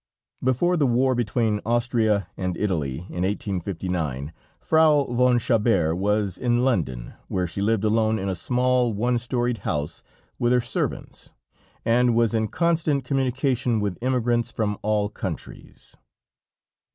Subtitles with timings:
[0.43, 7.13] Before the war between Austria and Italy in 1859, Frau von Chabert was in London,
[7.27, 10.01] where she lived alone in a small, one storied house
[10.39, 11.33] with her servants,
[11.85, 15.95] and was in constant communication with emigrants from all countries.